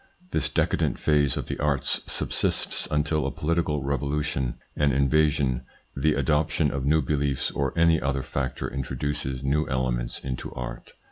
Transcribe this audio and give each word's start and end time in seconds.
This 0.31 0.49
decadent 0.49 0.97
phase 0.97 1.37
of 1.37 1.45
the 1.45 1.59
arts 1.59 2.01
subsists 2.11 2.87
until 2.89 3.27
a 3.27 3.31
political 3.31 3.83
revolution, 3.83 4.55
an 4.75 4.91
invasion, 4.91 5.61
the 5.95 6.15
adoption 6.15 6.71
of 6.71 6.87
new 6.87 7.03
beliefs 7.03 7.51
or 7.51 7.71
any 7.77 8.01
other 8.01 8.23
factor 8.23 8.67
introduces 8.67 9.43
new 9.43 9.69
elements 9.69 10.17
into 10.17 10.51
art. 10.55 10.93